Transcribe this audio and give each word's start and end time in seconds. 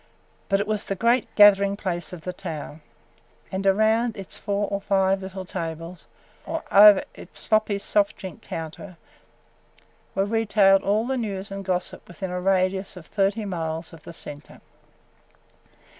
But 0.49 0.59
it 0.59 0.65
was 0.65 0.87
the 0.87 0.95
great 0.95 1.27
gathering 1.35 1.77
place 1.77 2.11
of 2.11 2.21
the 2.21 2.33
town, 2.33 2.81
and 3.51 3.67
around 3.67 4.17
its 4.17 4.35
four 4.35 4.67
or 4.69 4.81
five 4.81 5.21
little 5.21 5.45
tables 5.45 6.07
or 6.43 6.63
over 6.71 7.03
its 7.13 7.39
sloppy 7.39 7.77
soft 7.77 8.15
drink 8.15 8.41
counter 8.41 8.97
were 10.15 10.25
retailed 10.25 10.81
all 10.81 11.05
the 11.05 11.17
news 11.17 11.51
and 11.51 11.63
gossip 11.63 12.07
within 12.07 12.31
a 12.31 12.41
radius 12.41 12.97
of 12.97 13.05
thirty 13.05 13.45
miles 13.45 13.93
of 13.93 14.01
the 14.01 14.11
center. 14.11 14.59